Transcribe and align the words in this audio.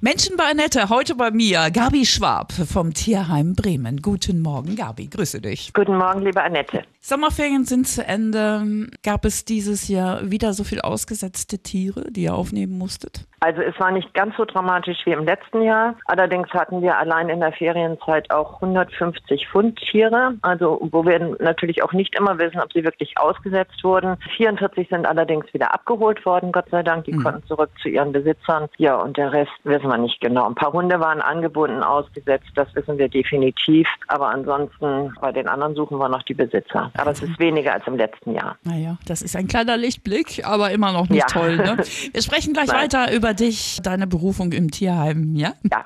Menschen 0.00 0.36
bei 0.36 0.44
Annette, 0.50 0.90
heute 0.90 1.14
bei 1.14 1.30
mir 1.30 1.70
Gabi 1.70 2.04
Schwab 2.04 2.52
vom 2.52 2.92
Tierheim 2.92 3.54
Bremen. 3.54 4.02
Guten 4.02 4.42
Morgen, 4.42 4.76
Gabi, 4.76 5.06
grüße 5.06 5.40
dich. 5.40 5.72
Guten 5.72 5.96
Morgen, 5.96 6.22
liebe 6.22 6.42
Annette. 6.42 6.82
Sommerferien 7.00 7.64
sind 7.64 7.86
zu 7.86 8.04
Ende. 8.04 8.88
Gab 9.02 9.24
es 9.24 9.44
dieses 9.44 9.88
Jahr 9.88 10.30
wieder 10.30 10.52
so 10.52 10.64
viel 10.64 10.80
ausgesetzte 10.80 11.58
Tiere, 11.58 12.10
die 12.10 12.22
ihr 12.24 12.34
aufnehmen 12.34 12.76
musstet? 12.76 13.26
Also 13.40 13.60
es 13.60 13.78
war 13.78 13.90
nicht 13.90 14.14
ganz 14.14 14.34
so 14.38 14.46
dramatisch 14.46 14.96
wie 15.04 15.12
im 15.12 15.26
letzten 15.26 15.60
Jahr. 15.60 15.96
Allerdings 16.06 16.48
hatten 16.54 16.80
wir 16.80 16.96
allein 16.96 17.28
in 17.28 17.40
der 17.40 17.52
Ferienzeit 17.52 18.30
auch 18.30 18.54
150 18.54 19.46
Pfund 19.48 19.78
Tiere, 19.78 20.34
also 20.40 20.88
wo 20.90 21.04
wir 21.04 21.36
natürlich 21.40 21.82
auch 21.82 21.92
nicht 21.92 22.18
immer 22.18 22.38
wissen, 22.38 22.58
ob 22.58 22.72
sie 22.72 22.84
wirklich 22.84 23.18
ausgesetzt 23.18 23.84
wurden. 23.84 24.16
44 24.38 24.88
sind 24.88 25.06
allerdings 25.06 25.44
wieder 25.52 25.74
abgeholt 25.74 26.24
worden, 26.24 26.52
Gott 26.52 26.70
sei 26.70 26.82
Dank. 26.82 27.04
Die 27.04 27.12
mhm. 27.12 27.22
konnten 27.22 27.46
zurück 27.46 27.68
zu 27.82 27.90
ihren 27.90 28.12
Besitzern. 28.12 28.70
Ja, 28.78 28.96
und 28.96 29.18
der 29.18 29.30
Rest 29.30 29.52
wissen 29.64 29.83
wir 29.88 29.98
nicht 29.98 30.20
genau. 30.20 30.46
Ein 30.46 30.54
paar 30.54 30.72
Hunde 30.72 31.00
waren 31.00 31.20
angebunden, 31.20 31.82
ausgesetzt, 31.82 32.48
das 32.54 32.74
wissen 32.74 32.98
wir 32.98 33.08
definitiv. 33.08 33.86
Aber 34.08 34.28
ansonsten 34.28 35.14
bei 35.20 35.32
den 35.32 35.48
anderen 35.48 35.74
suchen 35.74 35.98
wir 35.98 36.08
noch 36.08 36.22
die 36.22 36.34
Besitzer. 36.34 36.90
Aber 36.96 37.10
es 37.10 37.22
ist 37.22 37.38
weniger 37.38 37.74
als 37.74 37.86
im 37.86 37.96
letzten 37.96 38.34
Jahr. 38.34 38.56
Naja, 38.64 38.98
das 39.06 39.22
ist 39.22 39.36
ein 39.36 39.46
kleiner 39.46 39.76
Lichtblick, 39.76 40.42
aber 40.44 40.70
immer 40.70 40.92
noch 40.92 41.08
nicht 41.08 41.20
ja. 41.20 41.26
toll. 41.26 41.56
Ne? 41.56 41.76
Wir 42.12 42.22
sprechen 42.22 42.52
gleich 42.52 42.68
Nein. 42.68 42.84
weiter 42.84 43.12
über 43.12 43.34
dich, 43.34 43.80
deine 43.82 44.06
Berufung 44.06 44.52
im 44.52 44.70
Tierheim, 44.70 45.34
ja? 45.34 45.54
Ja. 45.70 45.84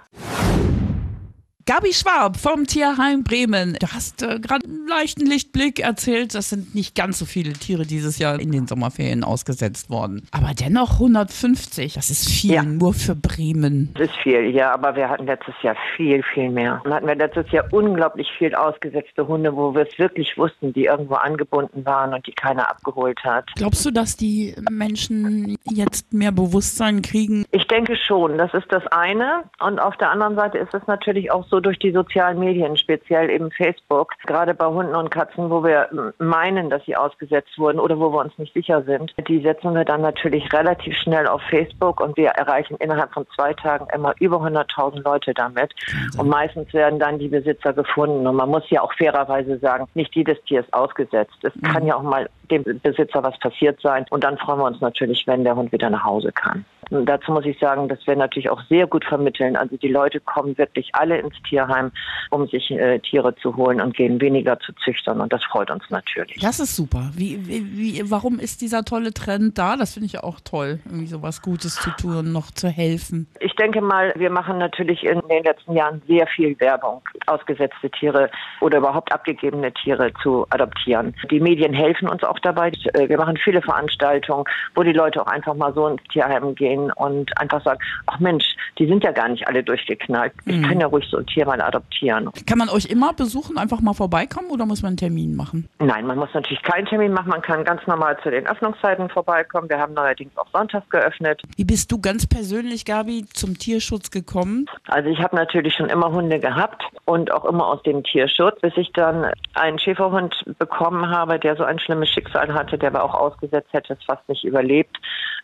Gabi 1.69 1.93
Schwab 1.93 2.39
vom 2.39 2.67
Tierheim 2.67 3.25
Bremen. 3.25 3.77
Du 3.79 3.89
hast 3.89 4.23
äh, 4.23 4.41
gerade 4.41 4.67
einen 4.67 4.89
leichten 4.89 5.27
Lichtblick 5.27 5.81
erzählt, 5.81 6.35
das 6.35 6.49
sind 6.49 6.75
nicht 6.75 6.95
ganz 6.95 7.19
so 7.19 7.27
viele 7.27 7.53
Tiere 7.53 7.83
dieses 7.83 8.19
Jahr 8.19 8.41
in 8.41 8.53
den 8.53 8.67
Sommerferien 8.67 9.23
ausgesetzt 9.23 9.91
worden. 9.91 10.27
Aber 10.31 10.53
dennoch 10.59 10.95
150, 10.95 11.93
das 11.93 12.09
ist 12.09 12.27
viel, 12.27 12.55
ja. 12.55 12.63
nur 12.63 12.95
für 12.95 13.15
Bremen. 13.15 13.93
Das 13.99 14.09
ist 14.09 14.17
viel, 14.23 14.49
ja, 14.57 14.73
aber 14.73 14.97
wir 14.97 15.11
hatten 15.11 15.27
letztes 15.27 15.57
Jahr 15.61 15.77
viel, 15.95 16.23
viel 16.33 16.49
mehr. 16.49 16.81
Dann 16.85 16.95
hatten 16.95 17.07
wir 17.07 17.17
letztes 17.17 17.51
Jahr 17.53 17.67
unglaublich 17.71 18.29
viel 18.39 18.55
ausgesetzte 18.55 19.29
Hunde, 19.29 19.55
wo 19.55 19.75
wir 19.75 19.83
es 19.83 19.99
wirklich 19.99 20.39
wussten, 20.39 20.73
die 20.73 20.87
irgendwo 20.87 21.17
angebunden 21.17 21.85
waren 21.85 22.15
und 22.15 22.27
die 22.27 22.33
keiner 22.33 22.71
abgeholt 22.71 23.23
hat. 23.25 23.45
Glaubst 23.57 23.85
du, 23.85 23.91
dass 23.91 24.17
die 24.17 24.55
Menschen 24.71 25.59
jetzt 25.71 26.15
mehr 26.15 26.33
Bewusstsein 26.33 27.03
kriegen? 27.03 27.45
Ich 27.51 27.67
denke 27.67 27.95
schon, 27.95 28.39
das 28.39 28.55
ist 28.55 28.73
das 28.73 28.87
eine. 28.87 29.45
Und 29.61 29.79
auf 29.79 29.99
der 29.99 30.11
anderen 30.13 30.35
Seite 30.35 30.57
ist 30.57 30.73
es 30.73 30.87
natürlich 30.87 31.31
auch 31.31 31.47
so, 31.51 31.58
durch 31.61 31.79
die 31.79 31.93
sozialen 31.93 32.39
Medien, 32.39 32.77
speziell 32.77 33.31
eben 33.31 33.51
Facebook, 33.51 34.13
gerade 34.27 34.55
bei 34.55 34.67
Hunden 34.67 34.95
und 34.95 35.11
Katzen, 35.11 35.51
wo 35.51 35.63
wir 35.65 36.13
meinen, 36.19 36.71
dass 36.71 36.85
sie 36.85 36.97
ausgesetzt 36.97 37.59
wurden 37.59 37.81
oder 37.81 37.99
wo 37.99 38.13
wir 38.13 38.21
uns 38.21 38.37
nicht 38.39 38.55
sicher 38.55 38.83
sind, 38.83 39.15
die 39.29 39.41
setzen 39.41 39.75
wir 39.75 39.85
dann 39.85 40.01
natürlich 40.01 40.53
relativ 40.53 40.97
schnell 40.97 41.27
auf 41.27 41.43
Facebook 41.51 42.01
und 42.01 42.17
wir 42.17 42.29
erreichen 42.31 42.77
innerhalb 42.81 43.13
von 43.13 43.27
zwei 43.35 43.53
Tagen 43.55 43.87
immer 43.95 44.15
über 44.21 44.39
100.000 44.39 45.03
Leute 45.03 45.35
damit. 45.35 45.73
Und 46.17 46.29
meistens 46.29 46.73
werden 46.73 46.99
dann 46.99 47.19
die 47.19 47.29
Besitzer 47.29 47.73
gefunden. 47.73 48.27
Und 48.27 48.37
man 48.37 48.49
muss 48.49 48.69
ja 48.71 48.83
auch 48.83 48.93
fairerweise 48.95 49.59
sagen, 49.59 49.87
nicht 49.95 50.15
jedes 50.15 50.43
Tier 50.45 50.61
ist 50.61 50.73
ausgesetzt. 50.73 51.37
Es 51.43 51.55
mhm. 51.57 51.63
kann 51.63 51.87
ja 51.87 51.97
auch 51.97 52.03
mal 52.03 52.29
dem 52.51 52.65
Besitzer 52.81 53.23
was 53.23 53.39
passiert 53.39 53.81
sein. 53.81 54.07
Und 54.11 54.25
dann 54.25 54.39
freuen 54.39 54.59
wir 54.59 54.67
uns 54.67 54.81
natürlich, 54.81 55.27
wenn 55.27 55.45
der 55.45 55.57
Hund 55.57 55.73
wieder 55.73 55.91
nach 55.91 56.05
Hause 56.05 56.33
kann. 56.33 56.65
Und 56.91 57.07
dazu 57.07 57.33
muss 57.33 57.45
ich 57.45 57.59
sagen, 57.59 57.89
dass 57.89 58.07
wir 58.07 58.17
natürlich 58.17 58.49
auch 58.49 58.63
sehr 58.69 58.87
gut 58.87 59.05
vermitteln. 59.05 59.57
Also 59.57 59.77
die 59.77 59.89
Leute 59.89 60.21
kommen 60.21 60.57
wirklich 60.57 60.95
alle 60.95 61.19
ins 61.19 61.35
Tierheim, 61.49 61.93
um 62.31 62.47
sich 62.49 62.71
äh, 62.71 62.99
Tiere 63.01 63.35
zu 63.37 63.57
holen 63.57 63.81
und 63.81 63.95
gehen 63.95 64.21
weniger 64.21 64.59
zu 64.61 64.73
züchtern. 64.85 65.21
Und 65.21 65.33
das 65.33 65.45
freut 65.45 65.71
uns 65.71 65.85
natürlich. 65.91 66.39
Das 66.41 66.61
ist 66.61 66.75
super. 66.75 67.11
Wie, 67.15 67.47
wie, 67.47 67.77
wie 67.77 68.11
warum 68.11 68.39
ist 68.39 68.63
dieser 68.63 68.85
tolle 68.85 69.13
Trend 69.13 69.59
da? 69.59 69.77
Das 69.77 69.95
finde 69.95 70.07
ich 70.07 70.19
auch 70.21 70.41
toll, 70.41 70.81
irgendwie 70.87 71.07
so 71.07 71.23
was 71.23 71.43
Gutes 71.43 71.77
zu 71.77 71.91
tun, 71.91 72.33
noch 72.33 72.51
zu 72.51 72.69
helfen. 72.69 73.27
Denke 73.59 73.81
mal, 73.81 74.13
wir 74.17 74.31
machen 74.31 74.59
natürlich 74.59 75.05
in 75.05 75.21
den 75.29 75.45
letzten 75.45 75.75
Jahren 75.75 76.03
sehr 76.07 76.27
viel 76.27 76.59
Werbung, 76.61 77.03
ausgesetzte 77.27 77.91
Tiere 77.91 78.31
oder 78.61 78.79
überhaupt 78.79 79.13
abgegebene 79.13 79.73
Tiere 79.73 80.13
zu 80.23 80.47
adoptieren. 80.51 81.15
Die 81.31 81.41
Medien 81.41 81.73
helfen 81.73 82.09
uns 82.09 82.23
auch 82.23 82.39
dabei. 82.39 82.73
Äh, 82.95 83.09
wir 83.09 83.19
machen 83.19 83.37
viele 83.37 83.63
Veranstaltungen, 83.63 84.45
wo 84.75 84.83
die 84.83 84.93
Leute 84.93 85.21
auch 85.21 85.27
einfach 85.27 85.55
mal 85.55 85.73
so 85.75 85.87
ins 85.87 86.03
Tierheim 86.13 86.55
gehen 86.55 86.93
und 86.93 87.37
einfach 87.39 87.63
sagen, 87.65 87.81
ach 88.07 88.19
Mensch, 88.19 88.45
die 88.79 88.87
sind 88.87 89.05
ja 89.05 89.13
gar 89.13 89.29
nicht 89.29 89.47
alle 89.47 89.63
durchgeknallt. 89.63 90.33
Ich 90.47 90.57
mhm. 90.57 90.63
kann 90.63 90.81
ja 90.81 90.87
ruhig 90.87 91.07
so 91.11 91.19
ein 91.19 91.27
Tier 91.27 91.47
mal 91.47 91.61
adoptieren. 91.61 92.31
Kann 92.47 92.59
man 92.59 92.69
euch 92.69 92.87
immer 92.87 93.13
besuchen, 93.13 93.59
einfach 93.59 93.81
mal 93.81 93.95
vorbeikommen 93.95 94.51
oder 94.51 94.67
muss 94.67 94.83
man 94.83 94.91
einen 94.91 94.97
Termin 94.97 95.37
machen? 95.37 95.69
Nein, 95.79 96.07
man 96.07 96.19
muss 96.19 96.31
natürlich 96.35 96.63
keinen 96.63 96.87
Termin 96.87 97.13
machen. 97.13 97.29
Man 97.29 97.43
kann 97.43 97.65
ganz 97.65 97.87
normal 97.87 98.19
zu 98.23 98.31
den 98.31 98.47
Öffnungszeiten 98.47 99.09
vorbeikommen. 99.09 99.69
Wir 99.69 99.79
haben 99.79 99.95
neuerdings 99.95 100.37
auch 100.37 100.47
sonntags 100.53 100.89
geöffnet. 100.91 101.43
Wie 101.57 101.65
bist 101.65 101.91
du 101.93 102.01
ganz 102.01 102.27
persönlich, 102.27 102.85
Gabi, 102.85 103.25
zum 103.33 103.48
Tierschutz 103.55 104.11
gekommen? 104.11 104.67
Also 104.89 105.09
ich 105.09 105.21
habe 105.21 105.37
natürlich 105.37 105.75
schon 105.75 105.89
immer 105.89 106.11
Hunde 106.11 106.41
gehabt 106.41 106.83
und 107.05 107.31
auch 107.31 107.45
immer 107.45 107.67
aus 107.67 107.83
dem 107.83 108.03
Tierschutz, 108.03 108.61
bis 108.61 108.77
ich 108.77 108.93
dann 108.93 109.31
einen 109.55 109.79
Schäferhund 109.79 110.45
bekommen 110.59 111.09
habe, 111.09 111.39
der 111.39 111.57
so 111.57 111.65
ein 111.65 111.79
schlimmes 111.79 112.11
Schicksal 112.11 112.53
hatte, 112.53 112.79
der 112.79 112.93
war 112.93 113.05
auch 113.05 113.15
ausgesetzt, 113.15 113.69
hätte 113.73 113.95
es 113.95 114.05
fast 114.05 114.29
nicht 114.29 114.45
überlebt, 114.45 114.99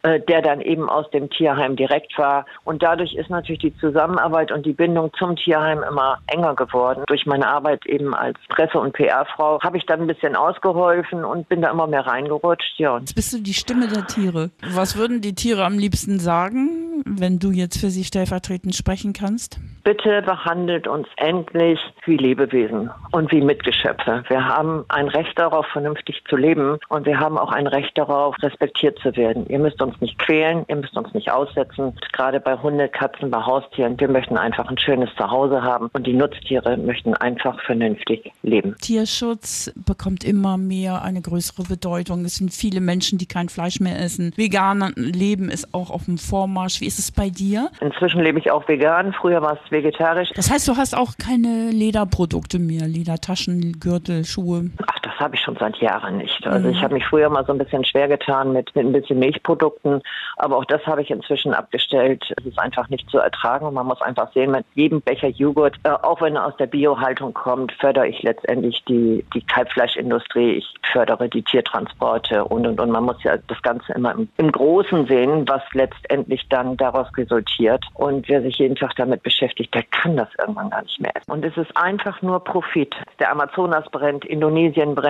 äh, 0.04 0.20
der 0.20 0.42
dann 0.42 0.60
eben 0.60 0.90
aus 0.90 1.10
dem 1.12 1.30
Tierheim 1.30 1.76
direkt 1.76 2.18
war. 2.18 2.44
Und 2.64 2.82
dadurch 2.82 3.14
ist 3.14 3.30
natürlich 3.30 3.62
die 3.62 3.76
Zusammenarbeit 3.78 4.52
und 4.52 4.66
die 4.66 4.74
Bindung 4.74 5.10
zum 5.18 5.34
Tierheim 5.34 5.82
immer 5.82 6.18
enger 6.26 6.54
geworden. 6.54 7.04
Durch 7.06 7.24
meine 7.24 7.48
Arbeit 7.48 7.86
eben 7.86 8.14
als 8.14 8.38
Presse- 8.50 8.78
und 8.78 8.92
PR-Frau 8.92 9.60
habe 9.62 9.78
ich 9.78 9.86
dann 9.86 10.02
ein 10.02 10.06
bisschen 10.06 10.36
ausgeholfen 10.36 11.24
und 11.24 11.48
bin 11.48 11.62
da 11.62 11.70
immer 11.70 11.86
mehr 11.86 12.06
reingerutscht. 12.06 12.78
Ja. 12.78 12.98
Jetzt 12.98 13.14
bist 13.14 13.32
du 13.32 13.38
die 13.38 13.54
Stimme 13.54 13.88
der 13.88 14.06
Tiere. 14.06 14.50
Was 14.74 14.98
würden 14.98 15.22
die 15.22 15.34
Tiere 15.34 15.64
am 15.64 15.78
liebsten 15.78 16.18
sagen, 16.18 17.02
wenn 17.06 17.38
du 17.38 17.50
jetzt 17.50 17.80
für 17.80 17.88
sie 17.88 18.04
stellvertretend 18.04 18.74
sprechen 18.74 19.14
kannst? 19.14 19.58
Bitte 19.84 20.22
behandelt 20.22 20.86
uns 20.86 21.06
endlich 21.16 21.78
wie 22.06 22.16
Lebewesen 22.16 22.90
und 23.12 23.30
wie 23.32 23.42
Mitgeschöpfe. 23.42 24.24
Wir 24.28 24.44
haben 24.46 24.84
ein 24.88 25.08
Recht 25.08 25.38
darauf, 25.38 25.66
vernünftig 25.72 26.22
zu 26.28 26.36
leben 26.36 26.78
und 26.88 27.06
wir 27.06 27.20
haben 27.20 27.36
auch 27.36 27.52
ein 27.52 27.66
Recht 27.66 27.96
darauf, 27.96 28.34
respektiert 28.42 28.98
zu 29.00 29.14
werden. 29.16 29.46
Ihr 29.48 29.58
müsst 29.58 29.82
uns 29.82 29.93
nicht 30.00 30.18
quälen, 30.18 30.64
ihr 30.68 30.76
müsst 30.76 30.96
uns 30.96 31.12
nicht 31.14 31.30
aussetzen. 31.30 31.94
Gerade 32.12 32.40
bei 32.40 32.56
Hunde, 32.56 32.88
Katzen, 32.88 33.30
bei 33.30 33.42
Haustieren. 33.42 33.98
Wir 33.98 34.08
möchten 34.08 34.36
einfach 34.36 34.68
ein 34.68 34.78
schönes 34.78 35.10
Zuhause 35.16 35.62
haben 35.62 35.90
und 35.92 36.06
die 36.06 36.12
Nutztiere 36.12 36.76
möchten 36.76 37.14
einfach 37.14 37.60
vernünftig 37.64 38.32
leben. 38.42 38.76
Tierschutz 38.80 39.72
bekommt 39.74 40.24
immer 40.24 40.56
mehr 40.56 41.02
eine 41.02 41.20
größere 41.20 41.62
Bedeutung. 41.64 42.24
Es 42.24 42.36
sind 42.36 42.52
viele 42.52 42.80
Menschen, 42.80 43.18
die 43.18 43.26
kein 43.26 43.48
Fleisch 43.48 43.80
mehr 43.80 44.00
essen. 44.00 44.32
Vegan 44.36 44.92
Leben 44.96 45.48
ist 45.48 45.74
auch 45.74 45.90
auf 45.90 46.04
dem 46.04 46.18
Vormarsch. 46.18 46.80
Wie 46.80 46.86
ist 46.86 46.98
es 46.98 47.10
bei 47.10 47.30
dir? 47.30 47.70
Inzwischen 47.80 48.20
lebe 48.20 48.38
ich 48.38 48.50
auch 48.50 48.66
vegan. 48.68 49.12
Früher 49.12 49.42
war 49.42 49.54
es 49.54 49.70
vegetarisch. 49.70 50.30
Das 50.34 50.50
heißt, 50.50 50.66
du 50.68 50.76
hast 50.76 50.96
auch 50.96 51.12
keine 51.18 51.70
Lederprodukte 51.70 52.58
mehr, 52.58 52.86
Ledertaschen, 52.86 53.80
Gürtel, 53.80 54.24
Schuhe. 54.24 54.70
Das 55.14 55.26
habe 55.26 55.36
ich 55.36 55.42
schon 55.42 55.56
seit 55.56 55.76
Jahren 55.76 56.18
nicht. 56.18 56.44
Also 56.46 56.66
mhm. 56.66 56.74
ich 56.74 56.82
habe 56.82 56.94
mich 56.94 57.06
früher 57.06 57.28
mal 57.28 57.44
so 57.44 57.52
ein 57.52 57.58
bisschen 57.58 57.84
schwer 57.84 58.08
getan 58.08 58.52
mit, 58.52 58.74
mit 58.74 58.84
ein 58.84 58.92
bisschen 58.92 59.18
Milchprodukten, 59.20 60.02
aber 60.36 60.56
auch 60.56 60.64
das 60.64 60.84
habe 60.86 61.02
ich 61.02 61.10
inzwischen 61.10 61.54
abgestellt. 61.54 62.24
Es 62.36 62.44
ist 62.44 62.58
einfach 62.58 62.88
nicht 62.88 63.08
zu 63.10 63.18
ertragen 63.18 63.66
und 63.66 63.74
man 63.74 63.86
muss 63.86 64.00
einfach 64.02 64.32
sehen, 64.32 64.50
mit 64.50 64.66
jedem 64.74 65.00
Becher 65.00 65.28
Joghurt, 65.28 65.76
äh, 65.84 65.90
auch 65.90 66.20
wenn 66.20 66.36
er 66.36 66.46
aus 66.46 66.56
der 66.56 66.66
Biohaltung 66.66 67.32
kommt, 67.32 67.72
fördere 67.72 68.08
ich 68.08 68.22
letztendlich 68.22 68.82
die, 68.88 69.24
die 69.34 69.42
Kalbfleischindustrie, 69.42 70.52
ich 70.52 70.74
fördere 70.92 71.28
die 71.28 71.42
Tiertransporte 71.42 72.44
und 72.44 72.66
und 72.66 72.80
und. 72.80 72.90
Man 72.90 73.04
muss 73.04 73.22
ja 73.22 73.36
das 73.36 73.62
Ganze 73.62 73.92
immer 73.92 74.12
im, 74.12 74.28
im 74.36 74.50
Großen 74.50 75.06
sehen, 75.06 75.48
was 75.48 75.62
letztendlich 75.74 76.46
dann 76.48 76.76
daraus 76.76 77.06
resultiert. 77.16 77.84
Und 77.94 78.28
wer 78.28 78.42
sich 78.42 78.58
jeden 78.58 78.76
Tag 78.76 78.96
damit 78.96 79.22
beschäftigt, 79.22 79.74
der 79.74 79.84
kann 79.84 80.16
das 80.16 80.28
irgendwann 80.38 80.70
gar 80.70 80.82
nicht 80.82 81.00
mehr 81.00 81.12
essen. 81.14 81.30
Und 81.30 81.44
es 81.44 81.56
ist 81.56 81.76
einfach 81.76 82.20
nur 82.22 82.42
Profit. 82.42 82.96
Der 83.20 83.30
Amazonas 83.30 83.88
brennt, 83.90 84.24
Indonesien 84.24 84.94
brennt, 84.94 85.04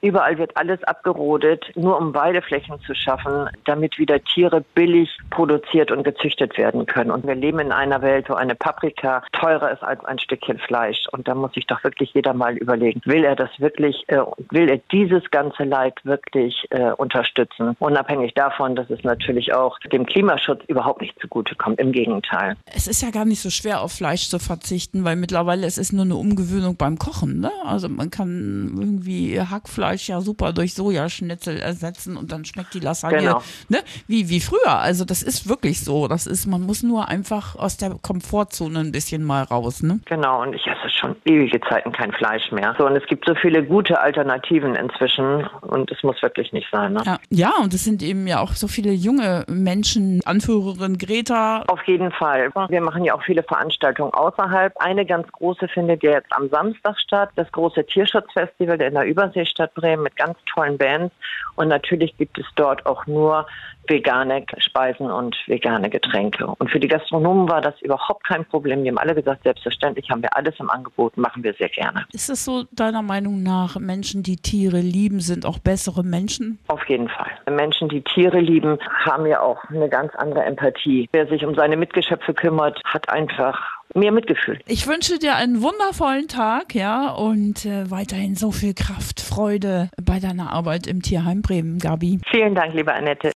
überall 0.00 0.38
wird 0.38 0.56
alles 0.56 0.82
abgerodet, 0.84 1.64
nur 1.74 1.98
um 1.98 2.14
Weideflächen 2.14 2.80
zu 2.80 2.94
schaffen, 2.94 3.48
damit 3.64 3.98
wieder 3.98 4.22
Tiere 4.22 4.64
billig 4.74 5.10
produziert 5.30 5.90
und 5.90 6.04
gezüchtet 6.04 6.56
werden 6.58 6.86
können. 6.86 7.10
Und 7.10 7.26
wir 7.26 7.34
leben 7.34 7.58
in 7.58 7.72
einer 7.72 8.02
Welt, 8.02 8.28
wo 8.28 8.34
eine 8.34 8.54
Paprika 8.54 9.22
teurer 9.32 9.72
ist 9.72 9.82
als 9.82 10.04
ein 10.04 10.18
Stückchen 10.18 10.58
Fleisch. 10.58 11.06
Und 11.12 11.28
da 11.28 11.34
muss 11.34 11.52
sich 11.52 11.66
doch 11.66 11.82
wirklich 11.84 12.12
jeder 12.14 12.34
mal 12.34 12.56
überlegen, 12.56 13.00
will 13.04 13.24
er 13.24 13.36
das 13.36 13.50
wirklich, 13.58 14.04
äh, 14.08 14.20
will 14.50 14.68
er 14.68 14.78
dieses 14.92 15.30
ganze 15.30 15.64
Leid 15.64 15.94
wirklich 16.04 16.66
äh, 16.70 16.92
unterstützen? 16.92 17.76
Unabhängig 17.78 18.34
davon, 18.34 18.76
dass 18.76 18.88
es 18.90 19.02
natürlich 19.04 19.52
auch 19.52 19.78
dem 19.92 20.06
Klimaschutz 20.06 20.62
überhaupt 20.66 21.00
nicht 21.00 21.18
zugutekommt. 21.20 21.78
Im 21.80 21.92
Gegenteil. 21.92 22.56
Es 22.66 22.86
ist 22.86 23.02
ja 23.02 23.10
gar 23.10 23.24
nicht 23.24 23.40
so 23.40 23.50
schwer, 23.50 23.80
auf 23.80 23.92
Fleisch 23.92 24.28
zu 24.28 24.38
verzichten, 24.38 25.04
weil 25.04 25.16
mittlerweile 25.16 25.66
es 25.66 25.78
ist 25.78 25.92
nur 25.92 26.04
eine 26.04 26.16
Umgewöhnung 26.16 26.76
beim 26.76 26.98
Kochen. 26.98 27.40
Ne? 27.40 27.50
Also 27.64 27.88
man 27.88 28.10
kann 28.10 28.74
irgendwie 28.76 29.39
ihr 29.40 29.50
Hackfleisch 29.50 30.08
ja 30.08 30.20
super 30.20 30.52
durch 30.52 30.74
Sojaschnitzel 30.74 31.58
ersetzen 31.58 32.16
und 32.16 32.30
dann 32.32 32.44
schmeckt 32.44 32.74
die 32.74 32.80
Lasagne 32.80 33.18
Genau. 33.18 33.42
ne, 33.68 33.78
wie, 34.06 34.28
wie 34.28 34.40
früher. 34.40 34.78
Also 34.78 35.04
das 35.04 35.22
ist 35.22 35.48
wirklich 35.48 35.84
so. 35.84 36.08
Das 36.08 36.26
ist, 36.26 36.46
man 36.46 36.62
muss 36.62 36.82
nur 36.82 37.08
einfach 37.08 37.56
aus 37.56 37.76
der 37.76 37.96
Komfortzone 38.02 38.78
ein 38.78 38.92
bisschen 38.92 39.24
mal 39.24 39.42
raus. 39.42 39.82
Ne? 39.82 40.00
Genau, 40.06 40.42
und 40.42 40.54
ich 40.54 40.66
esse 40.66 40.88
schon 40.90 41.16
ewige 41.24 41.60
Zeiten 41.62 41.92
kein 41.92 42.12
Fleisch 42.12 42.52
mehr. 42.52 42.74
So, 42.78 42.86
und 42.86 42.96
es 42.96 43.06
gibt 43.06 43.26
so 43.26 43.34
viele 43.34 43.64
gute 43.64 44.00
Alternativen 44.00 44.74
inzwischen 44.74 45.46
und 45.62 45.90
es 45.90 46.02
muss 46.02 46.20
wirklich 46.22 46.52
nicht 46.52 46.68
sein. 46.70 46.92
Ne? 46.92 47.02
Ja. 47.04 47.18
ja, 47.30 47.52
und 47.62 47.72
es 47.74 47.84
sind 47.84 48.02
eben 48.02 48.26
ja 48.26 48.40
auch 48.40 48.52
so 48.52 48.68
viele 48.68 48.92
junge 48.92 49.44
Menschen, 49.48 50.20
Anführerin 50.24 50.98
Greta. 50.98 51.62
Auf 51.68 51.82
jeden 51.84 52.12
Fall. 52.12 52.50
Wir 52.68 52.80
machen 52.80 53.04
ja 53.04 53.14
auch 53.14 53.22
viele 53.22 53.42
Veranstaltungen 53.42 54.12
außerhalb. 54.12 54.72
Eine 54.78 55.06
ganz 55.06 55.30
große 55.32 55.68
findet 55.68 56.02
ja 56.02 56.12
jetzt 56.12 56.32
am 56.32 56.48
Samstag 56.48 56.98
statt, 56.98 57.30
das 57.36 57.50
große 57.52 57.86
Tierschutzfestival 57.86 58.80
in 58.80 58.94
der 58.94 59.06
Überseestadt 59.30 59.74
Bremen 59.74 60.02
mit 60.02 60.16
ganz 60.16 60.38
tollen 60.52 60.78
Bands. 60.78 61.14
Und 61.56 61.68
natürlich 61.68 62.16
gibt 62.16 62.38
es 62.38 62.46
dort 62.56 62.84
auch 62.86 63.06
nur 63.06 63.46
vegane 63.86 64.44
Speisen 64.58 65.10
und 65.10 65.36
vegane 65.46 65.90
Getränke. 65.90 66.46
Und 66.46 66.70
für 66.70 66.78
die 66.78 66.88
Gastronomen 66.88 67.48
war 67.48 67.60
das 67.60 67.80
überhaupt 67.82 68.24
kein 68.24 68.44
Problem. 68.44 68.84
Die 68.84 68.90
haben 68.90 68.98
alle 68.98 69.14
gesagt, 69.14 69.42
selbstverständlich 69.42 70.08
haben 70.10 70.22
wir 70.22 70.34
alles 70.36 70.54
im 70.58 70.70
Angebot, 70.70 71.16
machen 71.16 71.42
wir 71.42 71.54
sehr 71.54 71.68
gerne. 71.68 72.06
Ist 72.12 72.30
es 72.30 72.44
so 72.44 72.64
deiner 72.70 73.02
Meinung 73.02 73.42
nach, 73.42 73.78
Menschen, 73.78 74.22
die 74.22 74.36
Tiere 74.36 74.78
lieben, 74.78 75.20
sind 75.20 75.44
auch 75.44 75.58
bessere 75.58 76.04
Menschen? 76.04 76.58
Auf 76.68 76.88
jeden 76.88 77.08
Fall. 77.08 77.30
Menschen, 77.50 77.88
die 77.88 78.02
Tiere 78.02 78.38
lieben, 78.38 78.78
haben 79.04 79.26
ja 79.26 79.40
auch 79.40 79.62
eine 79.64 79.88
ganz 79.88 80.14
andere 80.14 80.44
Empathie. 80.44 81.08
Wer 81.12 81.26
sich 81.26 81.44
um 81.44 81.54
seine 81.54 81.76
Mitgeschöpfe 81.76 82.32
kümmert, 82.32 82.80
hat 82.84 83.08
einfach 83.08 83.79
mehr 83.94 84.12
Mitgefühl. 84.12 84.58
Ich 84.66 84.86
wünsche 84.86 85.18
dir 85.18 85.36
einen 85.36 85.62
wundervollen 85.62 86.28
Tag, 86.28 86.74
ja, 86.74 87.10
und 87.10 87.64
äh, 87.66 87.90
weiterhin 87.90 88.34
so 88.34 88.50
viel 88.52 88.74
Kraft, 88.74 89.20
Freude 89.20 89.90
bei 90.02 90.20
deiner 90.20 90.52
Arbeit 90.52 90.86
im 90.86 91.02
Tierheim 91.02 91.42
Bremen, 91.42 91.78
Gabi. 91.78 92.20
Vielen 92.30 92.54
Dank, 92.54 92.74
liebe 92.74 92.92
Annette. 92.92 93.32